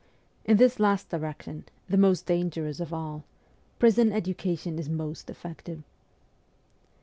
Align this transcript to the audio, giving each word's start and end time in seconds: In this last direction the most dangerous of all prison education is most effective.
In 0.45 0.57
this 0.57 0.79
last 0.79 1.09
direction 1.09 1.65
the 1.87 1.95
most 1.95 2.25
dangerous 2.25 2.79
of 2.79 2.91
all 2.91 3.23
prison 3.77 4.11
education 4.11 4.79
is 4.79 4.89
most 4.89 5.29
effective. 5.29 5.83